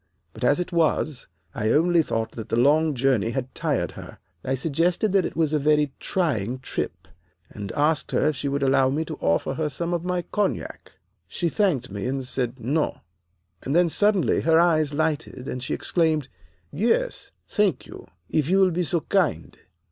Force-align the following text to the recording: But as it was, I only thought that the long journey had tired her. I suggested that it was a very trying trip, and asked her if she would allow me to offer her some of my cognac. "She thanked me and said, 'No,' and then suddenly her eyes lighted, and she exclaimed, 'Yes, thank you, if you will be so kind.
But 0.33 0.43
as 0.43 0.59
it 0.59 0.71
was, 0.71 1.27
I 1.53 1.69
only 1.69 2.01
thought 2.01 2.31
that 2.31 2.49
the 2.49 2.55
long 2.55 2.95
journey 2.95 3.29
had 3.29 3.53
tired 3.53 3.91
her. 3.91 4.17
I 4.43 4.55
suggested 4.55 5.11
that 5.11 5.25
it 5.25 5.35
was 5.35 5.53
a 5.53 5.59
very 5.59 5.93
trying 5.99 6.57
trip, 6.57 7.07
and 7.51 7.71
asked 7.73 8.09
her 8.11 8.29
if 8.29 8.35
she 8.35 8.47
would 8.47 8.63
allow 8.63 8.89
me 8.89 9.05
to 9.05 9.15
offer 9.17 9.53
her 9.53 9.69
some 9.69 9.93
of 9.93 10.03
my 10.03 10.23
cognac. 10.23 10.93
"She 11.27 11.49
thanked 11.49 11.91
me 11.91 12.07
and 12.07 12.23
said, 12.23 12.59
'No,' 12.59 13.01
and 13.61 13.75
then 13.75 13.89
suddenly 13.89 14.41
her 14.41 14.59
eyes 14.59 14.91
lighted, 14.91 15.47
and 15.47 15.61
she 15.61 15.75
exclaimed, 15.75 16.29
'Yes, 16.71 17.31
thank 17.47 17.85
you, 17.85 18.07
if 18.27 18.49
you 18.49 18.59
will 18.59 18.71
be 18.71 18.81
so 18.81 19.01
kind. 19.01 19.55